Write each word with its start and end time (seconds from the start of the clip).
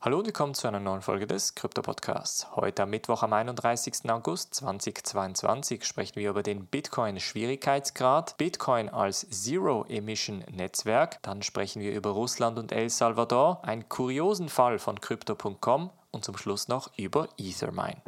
Hallo 0.00 0.20
und 0.20 0.26
willkommen 0.26 0.54
zu 0.54 0.68
einer 0.68 0.78
neuen 0.78 1.02
Folge 1.02 1.26
des 1.26 1.56
Krypto 1.56 1.82
Podcasts. 1.82 2.54
Heute 2.54 2.84
am 2.84 2.90
Mittwoch 2.90 3.24
am 3.24 3.32
31. 3.32 4.08
August 4.08 4.54
2022 4.54 5.84
sprechen 5.84 6.14
wir 6.14 6.30
über 6.30 6.44
den 6.44 6.66
Bitcoin 6.66 7.18
Schwierigkeitsgrad, 7.18 8.38
Bitcoin 8.38 8.88
als 8.90 9.28
Zero 9.28 9.84
Emission 9.88 10.44
Netzwerk, 10.52 11.20
dann 11.22 11.42
sprechen 11.42 11.82
wir 11.82 11.92
über 11.92 12.10
Russland 12.10 12.60
und 12.60 12.70
El 12.70 12.90
Salvador, 12.90 13.64
einen 13.64 13.88
kuriosen 13.88 14.48
Fall 14.48 14.78
von 14.78 15.00
Crypto.com 15.00 15.90
und 16.12 16.24
zum 16.24 16.36
Schluss 16.36 16.68
noch 16.68 16.92
über 16.96 17.28
Ethermine. 17.36 18.00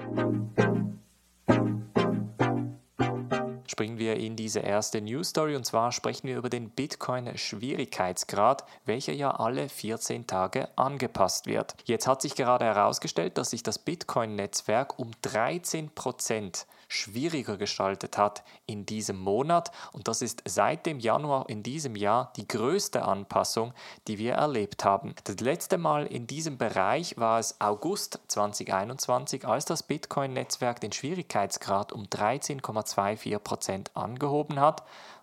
Springen 3.81 3.97
wir 3.97 4.17
in 4.19 4.37
diese 4.37 4.61
erste 4.61 5.01
News 5.01 5.31
Story 5.31 5.57
und 5.57 5.65
zwar 5.65 5.91
sprechen 5.91 6.29
wir 6.29 6.37
über 6.37 6.51
den 6.51 6.69
Bitcoin 6.69 7.39
Schwierigkeitsgrad, 7.39 8.63
welcher 8.85 9.15
ja 9.15 9.31
alle 9.31 9.71
14 9.71 10.27
Tage 10.27 10.69
angepasst 10.77 11.47
wird. 11.47 11.75
Jetzt 11.87 12.07
hat 12.07 12.21
sich 12.21 12.35
gerade 12.35 12.67
herausgestellt, 12.67 13.39
dass 13.39 13.49
sich 13.49 13.63
das 13.63 13.79
Bitcoin 13.79 14.37
Netzwerk 14.37 14.99
um 14.99 15.13
13 15.23 15.95
Prozent 15.95 16.67
schwieriger 16.91 17.57
gestaltet 17.57 18.19
hat 18.19 18.43
in 18.67 18.85
diesem 18.85 19.17
Monat. 19.19 19.71
Und 19.93 20.09
das 20.09 20.23
ist 20.23 20.43
seit 20.45 20.85
dem 20.85 20.99
Januar 20.99 21.49
in 21.49 21.63
diesem 21.63 21.97
Jahr 21.97 22.33
die 22.37 22.49
größte 22.49 23.03
Anpassung, 23.03 23.73
die 24.09 24.19
wir 24.19 24.35
erlebt 24.35 24.85
haben. 24.85 25.15
Das 25.25 25.39
letzte 25.41 25.79
Mal 25.79 26.07
in 26.07 26.27
diesem 26.27 26.59
Bereich 26.59 27.17
war 27.17 27.39
es 27.39 27.61
August 27.61 28.21
2021, 28.27 29.47
als 29.47 29.65
das 29.65 29.85
Bitcoin-Netzwerk 29.85 30.81
den 30.81 30.93
Schwierigkeitsgrad 30.93 31.93
um 31.93 32.07
13,24 32.07 33.39
Prozent 33.39 33.70
angehoben 33.95 34.61
hat 34.61 34.83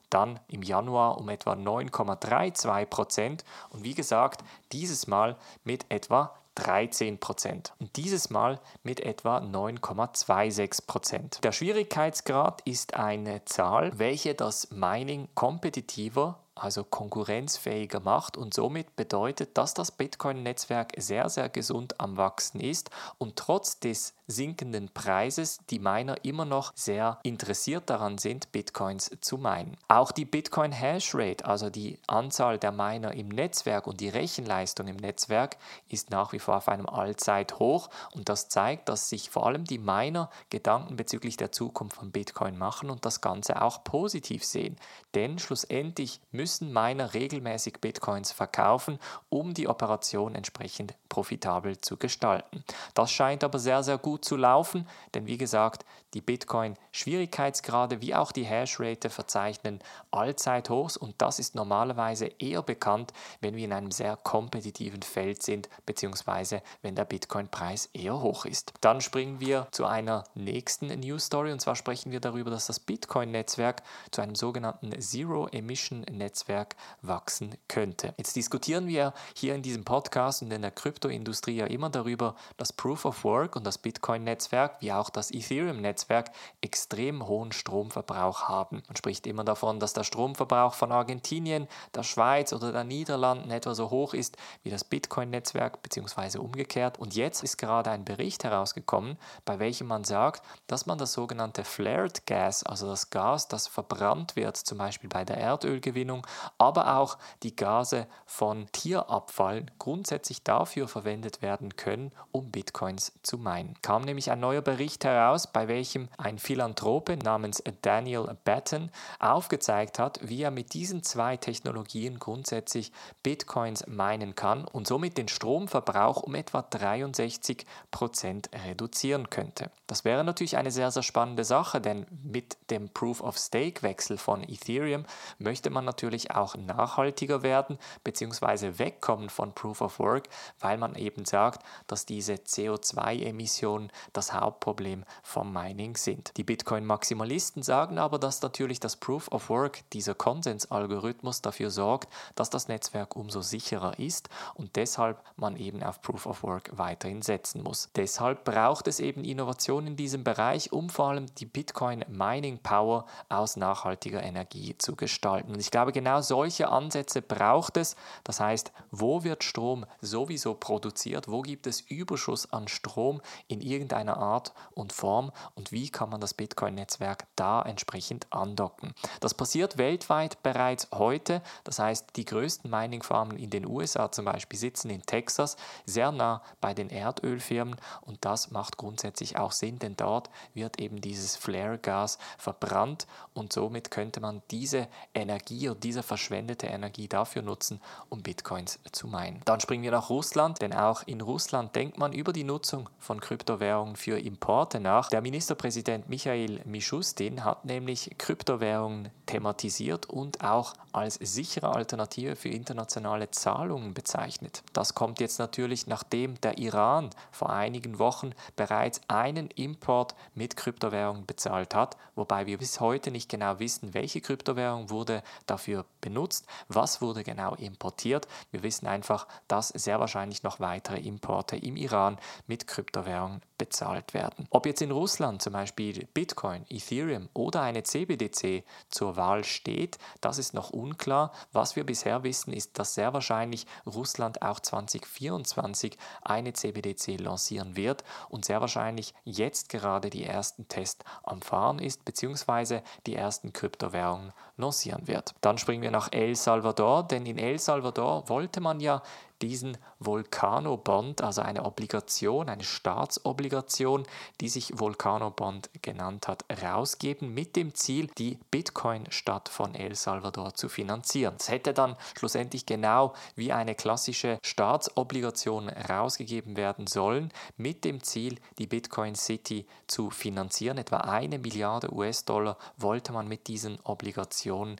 dann 0.10 0.40
im 0.48 0.62
Januar 0.62 1.18
um 1.18 1.30
etwa 1.30 1.54
9,32 1.54 2.86
Prozent 2.86 3.44
und 3.70 3.84
wie 3.84 3.94
gesagt, 3.94 4.44
dieses 4.72 5.08
Mal 5.08 5.36
mit 5.64 5.86
etwa 5.90 6.34
13 6.56 7.20
Prozent 7.20 7.74
und 7.80 7.96
dieses 7.98 8.30
Mal 8.30 8.60
mit 8.82 9.00
etwa 9.00 9.38
9,26 9.38 10.88
Prozent. 10.88 11.44
Der 11.44 11.52
Schwierigkeitsgrad 11.52 12.62
ist 12.62 12.96
eine 12.96 13.46
Zahl, 13.46 13.92
welche 14.00 14.34
das 14.34 14.72
Mining 14.72 15.28
kompetitiver 15.36 16.40
also 16.56 16.84
konkurrenzfähiger 16.84 18.00
macht 18.00 18.36
und 18.36 18.54
somit 18.56 18.96
bedeutet, 18.96 19.60
dass 19.60 19.76
das 19.76 19.92
Bitcoin-Netzwerk 19.92 20.94
sehr, 20.98 21.30
sehr 21.30 21.50
gesund 21.50 22.00
am 22.00 22.18
Wachsen 22.18 22.60
ist 22.60 22.90
und 23.20 23.36
trotz 23.36 23.80
des 23.80 24.16
sinkenden 24.28 24.90
Preises 24.90 25.60
die 25.70 25.80
Miner 25.80 26.24
immer 26.24 26.46
noch 26.46 26.74
sehr 26.76 27.20
interessiert 27.24 27.90
daran 27.90 28.18
sind, 28.18 28.52
Bitcoins 28.52 29.10
zu 29.22 29.38
meinen. 29.38 29.78
Auch 29.88 30.12
die 30.12 30.26
Bitcoin 30.26 30.74
Hashrate, 30.74 31.46
also 31.46 31.70
die 31.70 31.98
Anzahl 32.08 32.60
der 32.60 32.74
Miner 32.74 33.14
im 33.14 33.30
Netzwerk 33.30 33.88
und 33.88 34.02
die 34.02 34.10
Rechenleistung 34.10 34.88
im 34.88 34.98
Netzwerk, 34.98 35.58
ist 35.88 36.12
nach 36.12 36.34
wie 36.34 36.40
vor 36.40 36.58
auf 36.58 36.68
einem 36.68 36.88
Allzeithoch 36.88 37.90
und 38.14 38.28
das 38.28 38.50
zeigt, 38.50 38.90
dass 38.90 39.10
sich 39.10 39.30
vor 39.30 39.46
allem 39.46 39.64
die 39.64 39.80
Miner 39.80 40.30
Gedanken 40.50 40.98
bezüglich 40.98 41.38
der 41.38 41.54
Zukunft 41.54 41.96
von 41.96 42.12
Bitcoin 42.12 42.58
machen 42.58 42.90
und 42.90 43.06
das 43.06 43.22
Ganze 43.22 43.62
auch 43.62 43.86
positiv 43.86 44.44
sehen. 44.44 44.76
Denn 45.16 45.40
schlussendlich 45.40 46.20
müssen 46.32 46.74
Miner 46.74 47.14
regelmäßig 47.14 47.80
Bitcoins 47.80 48.34
verkaufen, 48.34 49.00
um 49.30 49.54
die 49.54 49.70
Operation 49.70 50.36
entsprechend 50.36 50.96
profitabel 51.08 51.80
zu 51.80 51.96
gestalten. 51.96 52.64
Das 52.94 53.12
scheint 53.12 53.44
aber 53.44 53.60
sehr, 53.60 53.84
sehr 53.84 53.98
gut 53.98 54.17
zu 54.22 54.36
laufen, 54.36 54.88
denn 55.14 55.26
wie 55.26 55.38
gesagt, 55.38 55.86
die 56.14 56.22
Bitcoin-Schwierigkeitsgrade 56.22 58.02
wie 58.02 58.16
auch 58.16 58.32
die 58.32 58.46
Hashrate 58.46 59.10
verzeichnen 59.10 59.80
Allzeithochs 60.12 60.98
und 60.98 61.16
das 61.18 61.40
ist 61.40 61.56
normalerweise 61.56 62.26
eher 62.40 62.62
bekannt, 62.62 63.14
wenn 63.42 63.56
wir 63.56 63.66
in 63.66 63.74
einem 63.74 63.92
sehr 63.92 64.18
kompetitiven 64.18 65.02
Feld 65.02 65.44
sind, 65.44 65.70
beziehungsweise 65.86 66.62
wenn 66.82 66.96
der 66.96 67.06
Bitcoin-Preis 67.06 67.90
eher 67.94 68.22
hoch 68.22 68.46
ist. 68.46 68.74
Dann 68.82 69.02
springen 69.02 69.40
wir 69.40 69.68
zu 69.72 69.86
einer 69.86 70.24
nächsten 70.36 70.88
News 71.00 71.26
Story 71.26 71.52
und 71.52 71.62
zwar 71.62 71.76
sprechen 71.76 72.12
wir 72.12 72.20
darüber, 72.20 72.52
dass 72.52 72.68
das 72.68 72.80
Bitcoin-Netzwerk 72.80 73.84
zu 74.12 74.22
einem 74.22 74.36
sogenannten 74.36 75.00
Zero-Emission-Netzwerk 75.00 76.76
wachsen 77.02 77.56
könnte. 77.68 78.14
Jetzt 78.18 78.36
diskutieren 78.36 78.88
wir 78.88 79.14
hier 79.36 79.56
in 79.56 79.62
diesem 79.62 79.84
Podcast 79.84 80.42
und 80.42 80.52
in 80.52 80.62
der 80.62 80.72
Krypto 80.72 80.98
Kryptoindustrie 80.98 81.58
ja 81.58 81.66
immer 81.68 81.90
darüber, 81.90 82.36
dass 82.58 82.74
Proof 82.74 83.06
of 83.06 83.24
Work 83.24 83.56
und 83.56 83.66
das 83.66 83.78
Bitcoin-Netzwerk 84.08 84.78
wie 84.80 84.94
auch 84.94 85.10
das 85.10 85.32
Ethereum-Netzwerk 85.32 86.32
extrem 86.62 87.28
hohen 87.28 87.52
Stromverbrauch 87.52 88.44
haben. 88.44 88.82
Man 88.88 88.96
spricht 88.96 89.28
immer 89.28 89.44
davon, 89.44 89.82
dass 89.82 89.92
der 89.92 90.06
Stromverbrauch 90.06 90.76
von 90.76 90.94
Argentinien, 90.94 91.68
der 91.94 92.04
Schweiz 92.04 92.54
oder 92.54 92.72
der 92.72 92.86
Niederlanden 92.86 93.52
etwa 93.52 93.76
so 93.76 93.90
hoch 93.90 94.14
ist 94.14 94.38
wie 94.64 94.70
das 94.70 94.86
Bitcoin-Netzwerk 94.86 95.82
bzw. 95.82 96.38
umgekehrt. 96.38 97.00
Und 97.00 97.16
jetzt 97.16 97.44
ist 97.44 97.58
gerade 97.58 97.92
ein 97.92 98.06
Bericht 98.06 98.46
herausgekommen, 98.46 99.18
bei 99.44 99.60
welchem 99.60 99.88
man 99.88 100.06
sagt, 100.06 100.42
dass 100.68 100.86
man 100.86 100.98
das 100.98 101.12
sogenannte 101.12 101.66
Flared 101.66 102.26
Gas, 102.26 102.64
also 102.64 102.88
das 102.88 103.10
Gas, 103.10 103.50
das 103.50 103.68
verbrannt 103.68 104.38
wird, 104.38 104.56
zum 104.56 104.78
Beispiel 104.78 105.10
bei 105.10 105.26
der 105.26 105.38
Erdölgewinnung, 105.38 106.26
aber 106.58 106.96
auch 106.96 107.18
die 107.44 107.56
Gase 107.58 108.08
von 108.26 108.72
Tierabfall 108.72 109.66
grundsätzlich 109.80 110.44
dafür 110.44 110.88
verwendet 110.88 111.42
werden 111.42 111.76
können, 111.76 112.14
um 112.32 112.52
Bitcoins 112.52 113.12
zu 113.22 113.38
meinen. 113.38 113.76
Kam 113.98 114.06
nämlich 114.06 114.30
ein 114.30 114.40
neuer 114.40 114.62
Bericht 114.62 115.06
heraus, 115.06 115.48
bei 115.48 115.68
welchem 115.68 116.08
ein 116.20 116.38
Philanthrope 116.38 117.18
namens 117.18 117.64
Daniel 117.82 118.38
Batten 118.44 118.92
aufgezeigt 119.18 119.98
hat, 119.98 120.20
wie 120.22 120.44
er 120.44 120.52
mit 120.52 120.76
diesen 120.76 121.02
zwei 121.02 121.36
Technologien 121.36 122.20
grundsätzlich 122.20 122.92
Bitcoins 123.24 123.88
meinen 123.88 124.36
kann 124.36 124.66
und 124.66 124.86
somit 124.86 125.18
den 125.18 125.28
Stromverbrauch 125.28 126.22
um 126.22 126.36
etwa 126.36 126.62
63 126.62 127.66
Prozent 127.90 128.52
reduzieren 128.68 129.32
könnte. 129.32 129.72
Das 129.88 130.06
wäre 130.06 130.24
natürlich 130.24 130.58
eine 130.58 130.70
sehr, 130.70 130.92
sehr 130.92 131.02
spannende 131.02 131.44
Sache, 131.44 131.82
denn 131.82 132.06
mit 132.22 132.56
dem 132.70 132.90
Proof 132.90 133.20
of 133.22 133.40
Stake 133.40 133.82
Wechsel 133.82 134.20
von 134.20 134.44
Ethereum 134.44 135.08
möchte 135.40 135.72
man 135.72 135.86
natürlich 135.86 136.36
auch 136.36 136.56
nachhaltiger 136.56 137.42
werden 137.42 137.80
bzw. 138.04 138.78
wegkommen 138.78 139.32
von 139.32 139.56
Proof 139.56 139.82
of 139.82 139.98
Work, 139.98 140.30
weil 140.60 140.78
weil 140.78 140.90
man 140.90 140.96
eben 140.96 141.26
sagt, 141.26 141.64
dass 141.88 142.06
diese 142.06 142.34
CO2-Emissionen 142.34 143.87
das 144.14 144.34
Hauptproblem 144.34 145.04
vom 145.24 145.52
Mining 145.52 145.98
sind. 145.98 146.32
Die 146.38 146.44
Bitcoin-Maximalisten 146.44 147.64
sagen 147.64 147.98
aber, 147.98 148.20
dass 148.20 148.42
natürlich 148.42 148.80
das 148.80 148.96
Proof 148.96 149.32
of 149.32 149.50
Work, 149.50 149.90
dieser 149.92 150.16
Konsensalgorithmus 150.16 151.42
dafür 151.42 151.70
sorgt, 151.70 152.12
dass 152.36 152.50
das 152.50 152.68
Netzwerk 152.68 153.16
umso 153.16 153.42
sicherer 153.42 154.00
ist 154.00 154.30
und 154.56 154.76
deshalb 154.76 155.22
man 155.36 155.56
eben 155.58 155.84
auf 155.84 156.02
Proof 156.02 156.26
of 156.26 156.44
Work 156.44 156.78
weiterhin 156.78 157.22
setzen 157.22 157.64
muss. 157.64 157.90
Deshalb 157.96 158.44
braucht 158.44 158.88
es 158.88 159.00
eben 159.00 159.24
Innovation 159.24 159.88
in 159.88 159.96
diesem 159.96 160.24
Bereich, 160.24 160.72
um 160.72 160.90
vor 160.90 161.10
allem 161.10 161.28
die 161.36 161.46
Bitcoin 161.46 162.06
Mining 162.08 162.60
Power 162.60 163.06
aus 163.30 163.58
nachhaltiger 163.58 164.24
Energie 164.24 164.78
zu 164.78 164.96
gestalten. 164.96 165.54
Und 165.54 165.60
ich 165.60 165.72
glaube, 165.72 165.92
genau 165.92 166.22
solche 166.22 166.70
Ansätze 166.70 167.22
braucht 167.22 167.78
es. 167.78 167.96
Das 168.24 168.40
heißt, 168.40 168.72
wo 168.92 169.24
wird 169.24 169.44
Strom 169.44 169.86
sowieso 170.02 170.54
produziert, 170.54 171.28
wo 171.28 171.42
gibt 171.42 171.68
es 171.68 171.82
Überschuss 171.82 172.52
an 172.52 172.68
Strom 172.68 173.22
in 173.48 173.62
irgendeiner 173.62 173.77
Art 174.18 174.54
und 174.74 174.94
Form 174.94 175.32
und 175.56 175.72
wie 175.72 175.90
kann 175.90 176.10
man 176.10 176.22
das 176.22 176.34
Bitcoin-Netzwerk 176.34 177.26
da 177.36 177.62
entsprechend 177.62 178.28
andocken. 178.32 178.94
Das 179.20 179.34
passiert 179.34 179.78
weltweit 179.78 180.42
bereits 180.44 180.88
heute, 180.94 181.42
das 181.64 181.80
heißt 181.80 182.16
die 182.16 182.26
größten 182.26 182.70
Mining-Farmen 182.70 183.38
in 183.38 183.50
den 183.50 183.66
USA 183.66 184.12
zum 184.12 184.26
Beispiel 184.26 184.60
sitzen 184.60 184.90
in 184.90 185.02
Texas, 185.04 185.58
sehr 185.86 186.12
nah 186.12 186.42
bei 186.62 186.74
den 186.74 186.90
Erdölfirmen 186.90 187.78
und 188.02 188.26
das 188.26 188.52
macht 188.52 188.78
grundsätzlich 188.78 189.38
auch 189.38 189.52
Sinn, 189.52 189.80
denn 189.80 189.96
dort 189.96 190.30
wird 190.54 190.80
eben 190.80 191.02
dieses 191.02 191.36
Flare-Gas 191.36 192.18
verbrannt 192.38 193.08
und 193.34 193.54
somit 193.54 193.92
könnte 193.92 194.20
man 194.20 194.42
diese 194.52 194.88
Energie 195.14 195.70
oder 195.70 195.80
diese 195.80 196.04
verschwendete 196.04 196.68
Energie 196.68 197.08
dafür 197.08 197.42
nutzen, 197.42 197.82
um 198.10 198.22
Bitcoins 198.22 198.80
zu 198.92 199.08
meinen. 199.08 199.42
Dann 199.46 199.60
springen 199.60 199.84
wir 199.84 199.92
nach 199.92 200.10
Russland 200.10 200.58
denn 200.62 200.74
auch 200.74 201.04
in 201.06 201.22
Russland 201.22 201.76
denkt 201.76 201.98
man 201.98 202.14
über 202.14 202.34
die 202.34 202.44
Nutzung 202.44 202.90
von 203.00 203.20
Kryptowährungen 203.20 203.57
für 203.96 204.20
Importe 204.20 204.80
nach. 204.80 205.10
Der 205.10 205.22
Ministerpräsident 205.22 206.10
Michail 206.10 206.62
Mischustin 206.66 207.44
hat 207.44 207.66
nämlich 207.66 208.12
Kryptowährungen 208.18 209.10
thematisiert 209.26 210.06
und 210.06 210.44
auch 210.44 210.74
als 210.92 211.16
sichere 211.16 211.74
Alternative 211.74 212.36
für 212.36 212.50
internationale 212.50 213.30
Zahlungen 213.32 213.94
bezeichnet. 213.94 214.64
Das 214.74 214.94
kommt 214.94 215.20
jetzt 215.20 215.40
natürlich, 215.40 215.88
nachdem 215.88 216.40
der 216.42 216.58
Iran 216.58 217.10
vor 217.32 217.50
einigen 217.50 218.00
Wochen 218.00 218.32
bereits 218.56 219.02
einen 219.08 219.50
Import 219.52 220.16
mit 220.36 220.56
Kryptowährungen 220.56 221.26
bezahlt 221.26 221.76
hat, 221.76 221.98
wobei 222.16 222.46
wir 222.46 222.58
bis 222.58 222.80
heute 222.80 223.12
nicht 223.12 223.30
genau 223.30 223.60
wissen, 223.60 223.94
welche 223.94 224.22
Kryptowährung 224.22 224.90
wurde 224.90 225.24
dafür 225.46 225.86
benutzt, 226.08 226.46
was 226.70 227.02
wurde 227.02 227.26
genau 227.26 227.54
importiert. 227.56 228.30
Wir 228.52 228.64
wissen 228.64 228.88
einfach, 228.88 229.28
dass 229.50 229.68
sehr 229.70 230.00
wahrscheinlich 230.00 230.42
noch 230.42 230.62
weitere 230.62 231.00
Importe 231.00 231.58
im 231.58 231.76
Iran 231.76 232.18
mit 232.48 232.66
Kryptowährungen 232.66 233.42
bezahlt 233.58 234.14
werden. 234.14 234.48
Ob 234.50 234.66
jetzt 234.66 234.82
in 234.82 234.92
Russland 234.92 235.42
zum 235.42 235.52
Beispiel 235.54 236.08
Bitcoin, 236.14 236.66
Ethereum 236.70 237.28
oder 237.34 237.62
eine 237.62 237.84
CBDC 237.84 238.64
zur 238.88 239.18
Wahl 239.18 239.44
steht, 239.44 239.98
das 240.22 240.38
ist 240.38 240.54
noch 240.54 240.70
unklar. 240.70 241.34
Was 241.52 241.76
wir 241.76 241.86
bisher 241.86 242.24
wissen, 242.24 242.54
ist, 242.54 242.80
dass 242.80 242.96
sehr 242.96 243.14
wahrscheinlich 243.14 243.66
Russland 243.86 244.42
auch 244.42 244.62
2024 244.62 245.98
eine 246.22 246.54
CBDC 246.54 247.20
lancieren 247.20 247.76
wird 247.76 248.06
und 248.30 248.46
sehr 248.46 248.62
wahrscheinlich 248.62 249.14
jetzt 249.26 249.68
gerade 249.68 250.10
die 250.10 250.24
ersten 250.24 250.68
Tests 250.70 251.04
am 251.24 251.42
Fahren 251.42 251.80
ist, 251.80 252.06
beziehungsweise 252.06 252.82
die 253.08 253.16
ersten 253.16 253.52
Kryptowährungen 253.52 254.32
lancieren 254.58 255.08
wird. 255.08 255.36
Dann 255.42 255.58
springen 255.58 255.84
wir 255.84 255.92
nach 255.98 256.12
El 256.12 256.36
Salvador, 256.36 257.08
denn 257.08 257.26
in 257.26 257.40
El 257.40 257.58
Salvador 257.58 258.30
wollte 258.30 258.62
man 258.62 258.80
ja 258.80 259.02
diesen 259.42 259.78
Volcano-Bond, 260.00 261.22
also 261.22 261.42
eine 261.42 261.66
Obligation, 261.66 262.50
eine 262.50 262.64
Staatsobligation, 262.64 264.04
die 264.40 264.50
sich 264.50 264.78
Volcano-Bond 264.78 265.70
genannt 265.82 266.28
hat, 266.28 266.46
rausgeben 266.62 267.34
mit 267.34 267.56
dem 267.56 267.74
Ziel, 267.74 268.10
die 268.18 268.38
Bitcoin-Stadt 268.52 269.50
von 269.50 269.74
El 269.74 269.96
Salvador 269.96 270.54
zu 270.54 270.70
finanzieren. 270.70 271.36
Es 271.40 271.50
hätte 271.50 271.74
dann 271.74 271.96
schlussendlich 272.18 272.66
genau 272.66 273.14
wie 273.36 273.52
eine 273.52 273.74
klassische 273.76 274.38
Staatsobligation 274.44 275.70
rausgegeben 275.70 276.58
werden 276.58 276.86
sollen, 276.88 277.32
mit 277.58 277.86
dem 277.86 278.04
Ziel, 278.04 278.40
die 278.60 278.68
Bitcoin 278.68 279.16
City 279.16 279.66
zu 279.88 280.12
finanzieren. 280.12 280.78
Etwa 280.78 280.98
eine 280.98 281.40
Milliarde 281.40 281.92
US-Dollar 281.92 282.58
wollte 282.78 283.14
man 283.14 283.28
mit 283.28 283.48
diesen 283.48 283.80
Obligationen 283.84 284.80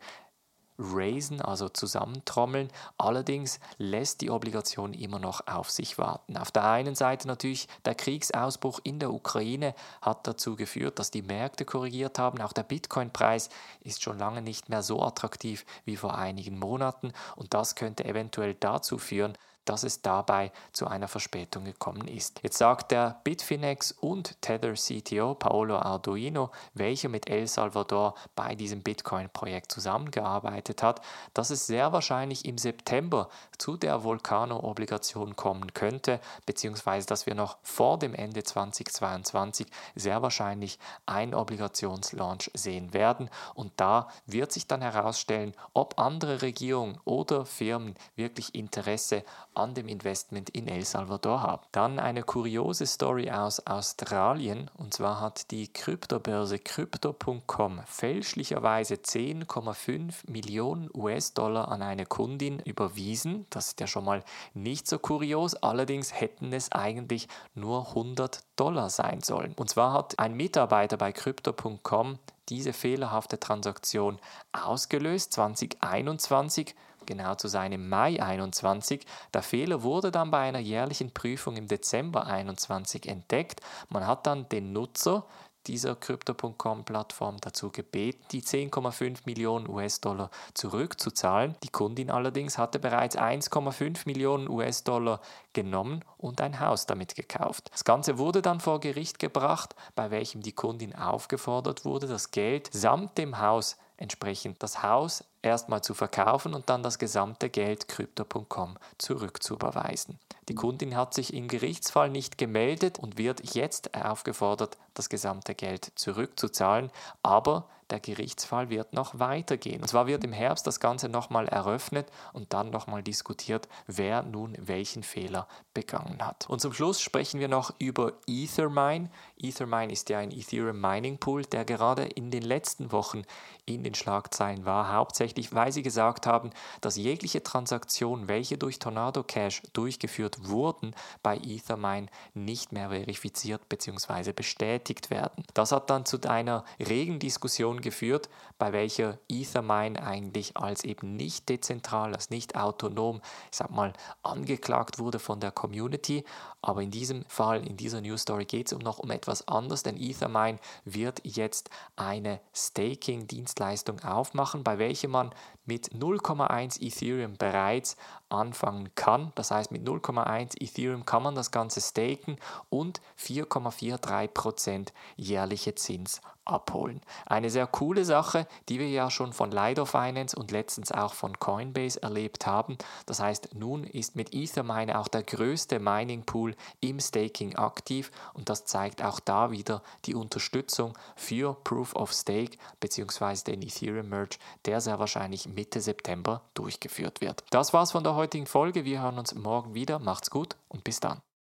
raisen, 0.78 1.42
also 1.42 1.70
zusammentrommeln. 1.70 2.70
Allerdings 2.98 3.60
lässt 3.78 4.22
die 4.22 4.30
Obligation 4.30 4.94
immer 4.94 5.20
noch 5.20 5.48
auf 5.48 5.72
sich 5.72 5.98
warten. 5.98 6.38
Auf 6.38 6.52
der 6.52 6.66
einen 6.66 6.96
Seite 6.96 7.28
natürlich 7.28 7.68
der 7.86 7.96
Kriegsausbruch 7.96 8.80
in 8.84 9.00
der 9.00 9.12
Ukraine 9.12 9.74
hat 10.02 10.28
dazu 10.28 10.56
geführt, 10.56 11.00
dass 11.00 11.12
die 11.12 11.22
Märkte 11.22 11.66
korrigiert 11.66 12.20
haben. 12.20 12.42
Auch 12.42 12.54
der 12.54 12.64
Bitcoin-Preis 12.64 13.50
ist 13.82 14.02
schon 14.02 14.20
lange 14.20 14.42
nicht 14.42 14.70
mehr 14.70 14.84
so 14.84 15.02
attraktiv 15.02 15.66
wie 15.86 15.98
vor 15.98 16.18
einigen 16.18 16.60
Monaten 16.60 17.12
und 17.36 17.54
das 17.54 17.76
könnte 17.76 18.06
eventuell 18.06 18.54
dazu 18.54 18.98
führen, 18.98 19.38
dass 19.68 19.84
es 19.84 20.02
dabei 20.02 20.52
zu 20.72 20.88
einer 20.88 21.08
Verspätung 21.08 21.66
gekommen 21.66 22.08
ist. 22.08 22.40
Jetzt 22.42 22.58
sagt 22.58 22.92
der 22.92 23.20
Bitfinex 23.24 23.92
und 23.92 24.42
Tether 24.42 24.74
CTO 24.74 25.36
Paolo 25.36 25.78
Arduino, 25.78 26.52
welcher 26.74 27.10
mit 27.10 27.30
El 27.30 27.48
Salvador 27.48 28.16
bei 28.36 28.56
diesem 28.56 28.82
Bitcoin-Projekt 28.82 29.72
zusammengearbeitet 29.72 30.82
hat, 30.84 31.02
dass 31.34 31.50
es 31.50 31.68
sehr 31.68 31.92
wahrscheinlich 31.92 32.46
im 32.46 32.58
September 32.58 33.30
zu 33.58 33.78
der 33.78 34.04
Volcano-Obligation 34.04 35.36
kommen 35.36 35.74
könnte, 35.74 36.20
beziehungsweise 36.46 37.08
dass 37.08 37.26
wir 37.26 37.36
noch 37.36 37.58
vor 37.62 38.00
dem 38.00 38.14
Ende 38.14 38.44
2022 38.44 39.68
sehr 39.96 40.22
wahrscheinlich 40.22 40.80
einen 41.06 41.34
Obligationslaunch 41.34 42.52
sehen 42.54 42.94
werden. 42.94 43.30
Und 43.54 43.74
da 43.78 44.08
wird 44.26 44.52
sich 44.52 44.68
dann 44.68 44.82
herausstellen, 44.82 45.54
ob 45.74 46.00
andere 46.00 46.42
Regierungen 46.42 46.98
oder 47.04 47.46
Firmen 47.46 47.96
wirklich 48.16 48.56
Interesse 48.56 49.24
an 49.58 49.74
dem 49.74 49.88
Investment 49.88 50.50
in 50.52 50.68
El 50.68 50.86
Salvador 50.86 51.42
haben. 51.42 51.64
Dann 51.72 52.00
eine 52.00 52.24
kuriose 52.24 52.86
Story 52.86 53.30
aus 53.32 53.66
Australien 53.66 54.70
und 54.78 54.94
zwar 54.94 55.20
hat 55.20 55.52
die 55.52 55.68
Kryptobörse 55.68 56.60
Crypto.com 56.60 57.82
fälschlicherweise 57.86 58.96
10,5 58.96 60.30
Millionen 60.30 60.90
US-Dollar 60.94 61.70
an 61.70 61.82
eine 61.82 62.06
Kundin 62.06 62.60
überwiesen. 62.60 63.46
Das 63.50 63.70
ist 63.70 63.80
ja 63.80 63.88
schon 63.88 64.06
mal 64.06 64.24
nicht 64.54 64.88
so 64.88 65.00
kurios, 65.00 65.56
allerdings 65.56 66.14
hätten 66.14 66.54
es 66.54 66.72
eigentlich 66.72 67.28
nur 67.56 67.90
100 67.90 68.44
Dollar 68.56 68.90
sein 68.90 69.22
sollen. 69.22 69.54
Und 69.58 69.70
zwar 69.70 69.94
hat 69.94 70.20
ein 70.20 70.36
Mitarbeiter 70.36 70.98
bei 70.98 71.12
Crypto.com 71.12 72.20
diese 72.50 72.74
fehlerhafte 72.74 73.40
Transaktion 73.40 74.20
ausgelöst 74.54 75.34
2021 75.34 76.76
genau 77.08 77.34
zu 77.34 77.48
sein 77.48 77.72
im 77.72 77.90
Mai 77.90 78.22
21. 78.22 79.06
Der 79.34 79.42
Fehler 79.42 79.82
wurde 79.82 80.12
dann 80.12 80.30
bei 80.30 80.42
einer 80.42 80.60
jährlichen 80.60 81.12
Prüfung 81.12 81.58
im 81.58 81.68
Dezember 81.68 82.28
21 82.28 83.08
entdeckt. 83.08 83.62
Man 83.90 84.06
hat 84.06 84.28
dann 84.28 84.48
den 84.50 84.74
Nutzer 84.74 85.26
dieser 85.68 85.96
Crypto.com-Plattform 85.96 87.38
dazu 87.42 87.72
gebeten, 87.72 88.24
die 88.32 88.42
10,5 88.42 89.20
Millionen 89.26 89.70
US-Dollar 89.70 90.30
zurückzuzahlen. 90.54 91.56
Die 91.64 91.70
Kundin 91.70 92.10
allerdings 92.10 92.58
hatte 92.58 92.80
bereits 92.80 93.18
1,5 93.18 94.04
Millionen 94.06 94.50
US-Dollar 94.50 95.22
genommen 95.54 96.04
und 96.18 96.42
ein 96.42 96.60
Haus 96.60 96.86
damit 96.86 97.16
gekauft. 97.16 97.70
Das 97.72 97.84
Ganze 97.84 98.18
wurde 98.18 98.42
dann 98.42 98.60
vor 98.60 98.80
Gericht 98.80 99.20
gebracht, 99.20 99.76
bei 99.96 100.10
welchem 100.12 100.42
die 100.42 100.54
Kundin 100.54 100.96
aufgefordert 100.96 101.86
wurde, 101.86 102.08
das 102.08 102.32
Geld 102.32 102.70
samt 102.72 103.18
dem 103.18 103.40
Haus 103.40 103.78
entsprechend 103.98 104.62
das 104.62 104.84
Haus 104.84 105.24
erstmal 105.48 105.82
zu 105.82 105.94
verkaufen 105.94 106.54
und 106.54 106.70
dann 106.70 106.84
das 106.84 107.00
gesamte 107.00 107.50
Geld 107.50 107.88
Crypto.com 107.88 108.78
zurückzuüberweisen. 108.98 110.20
Die 110.50 110.56
Kundin 110.56 110.96
hat 110.96 111.14
sich 111.14 111.34
im 111.34 111.48
Gerichtsfall 111.48 112.10
nicht 112.10 112.38
gemeldet 112.38 113.00
und 113.00 113.18
wird 113.18 113.54
jetzt 113.54 113.94
aufgefordert, 113.96 114.78
das 114.94 115.10
gesamte 115.10 115.56
Geld 115.56 115.92
zurückzuzahlen, 115.96 116.90
aber 117.22 117.68
der 117.90 118.00
Gerichtsfall 118.02 118.70
wird 118.70 118.94
noch 118.94 119.18
weitergehen. 119.20 119.82
Und 119.82 119.88
zwar 119.88 120.08
wird 120.08 120.24
im 120.24 120.34
Herbst 120.34 120.68
das 120.68 120.80
Ganze 120.80 121.08
nochmal 121.08 121.48
eröffnet 121.48 122.08
und 122.34 122.54
dann 122.54 122.70
nochmal 122.70 123.02
diskutiert, 123.02 123.68
wer 123.88 124.24
nun 124.24 124.58
welchen 124.60 125.04
Fehler 125.04 125.48
begangen 125.74 126.18
hat. 126.22 126.50
Und 126.50 126.60
zum 126.60 126.74
Schluss 126.74 127.00
sprechen 127.00 127.40
wir 127.40 127.48
noch 127.48 127.74
über 127.80 128.14
Ethermine. 128.28 129.10
Ethermine 129.38 129.94
ist 129.94 130.10
ja 130.10 130.20
ein 130.20 130.32
Ethereum 130.32 130.82
Mining 130.82 131.18
Pool, 131.18 131.44
der 131.44 131.64
gerade 131.64 132.04
in 132.04 132.30
den 132.30 132.44
letzten 132.44 132.92
Wochen 132.92 133.24
in 133.66 133.84
den 133.84 133.96
Schlagzeilen 133.96 134.66
war, 134.66 134.92
hauptsächlich 134.92 135.54
weil 135.54 135.72
sie 135.72 135.84
gesagt 135.84 136.26
haben, 136.26 136.52
dass 136.82 136.98
jegliche 136.98 137.44
Transaktionen, 137.44 138.28
welche 138.28 138.58
durch 138.58 138.80
Tornado 138.80 139.24
Cash 139.24 139.62
durchgeführt 139.74 140.37
wurden, 140.44 140.94
bei 141.24 141.38
Ethermine 141.38 142.08
nicht 142.34 142.72
mehr 142.72 142.90
verifiziert 142.90 143.68
bzw. 143.70 144.34
bestätigt 144.34 145.10
werden. 145.10 145.44
Das 145.54 145.72
hat 145.72 145.90
dann 145.90 146.06
zu 146.06 146.20
einer 146.28 146.64
regen 146.80 147.20
Diskussion 147.20 147.82
geführt, 147.82 148.30
bei 148.58 148.74
welcher 148.74 149.20
Ethermine 149.30 150.02
eigentlich 150.02 150.58
als 150.58 150.84
eben 150.84 151.16
nicht 151.16 151.50
dezentral, 151.50 152.14
als 152.14 152.30
nicht 152.30 152.56
autonom, 152.56 153.22
ich 153.52 153.58
sag 153.58 153.72
mal, 153.72 153.94
angeklagt 154.24 155.00
wurde 155.00 155.20
von 155.20 155.40
der 155.40 155.52
Community. 155.52 156.24
Aber 156.62 156.82
in 156.82 156.92
diesem 156.92 157.24
Fall, 157.26 157.66
in 157.66 157.78
dieser 157.78 158.02
News 158.02 158.24
Story 158.24 158.46
geht 158.46 158.68
es 158.68 158.74
um 158.74 158.80
noch 158.80 159.00
um 159.00 159.12
etwas 159.12 159.48
anderes, 159.48 159.84
denn 159.84 159.98
Ethermine 159.98 160.60
wird 160.86 161.22
jetzt 161.24 161.70
eine 161.96 162.40
Staking-Dienstleistung 162.54 164.00
aufmachen, 164.02 164.64
bei 164.64 164.80
welcher 164.80 165.08
man 165.08 165.32
mit 165.66 165.90
0,1 165.90 166.82
Ethereum 166.82 167.38
bereits 167.38 167.98
anfangen 168.30 168.90
kann. 168.96 169.32
Das 169.36 169.52
heißt, 169.52 169.72
mit 169.72 169.86
0,1 170.28 170.62
Ethereum 170.62 171.06
kann 171.06 171.24
man 171.24 171.36
das 171.36 171.52
Ganze 171.52 171.82
staken 171.82 172.38
und 172.70 173.02
4,43% 173.20 174.90
jährliche 175.16 175.76
Zins 175.76 176.22
abholen. 176.50 177.02
Eine 177.26 177.50
sehr 177.50 177.68
coole 177.68 178.06
Sache, 178.06 178.48
die 178.70 178.80
wir 178.80 178.90
ja 178.90 179.10
schon 179.10 179.34
von 179.34 179.52
Lido 179.52 179.86
Finance 179.86 180.36
und 180.36 180.52
letztens 180.52 180.92
auch 180.92 181.14
von 181.14 181.40
Coinbase 181.40 182.02
erlebt 182.02 182.46
haben. 182.46 182.78
Das 183.06 183.20
heißt, 183.20 183.56
nun 183.56 183.84
ist 183.84 184.16
mit 184.16 184.34
Ethermine 184.34 184.98
auch 184.98 185.08
der 185.08 185.24
größte 185.24 185.80
Mining 185.80 186.24
Pool 186.24 186.56
im 186.80 187.00
Staking 187.00 187.56
aktiv 187.56 188.12
und 188.34 188.50
das 188.50 188.66
zeigt 188.66 189.04
auch 189.04 189.20
da 189.20 189.52
wieder 189.52 189.82
die 190.06 190.16
Unterstützung 190.16 190.98
für 191.16 191.56
Proof 191.64 191.96
of 191.96 192.14
Stake 192.14 192.58
bzw. 192.80 193.44
den 193.46 193.62
Ethereum 193.62 194.10
Merge, 194.10 194.38
der 194.66 194.82
sehr 194.82 195.00
wahrscheinlich 195.00 195.48
Mitte 195.48 195.82
September 195.82 196.42
durchgeführt 196.54 197.22
wird. 197.22 197.44
Das 197.50 197.74
war's 197.74 197.92
von 197.92 198.04
der 198.04 198.16
heutigen 198.16 198.48
Folge. 198.48 198.86
Wir 198.86 199.02
hören 199.02 199.20
uns 199.20 199.36
morgen 199.36 199.74
wieder. 199.74 200.00
Macht's 200.00 200.30
gut 200.30 200.56
und 200.68 200.84
bis 200.84 201.00
dann. 201.00 201.22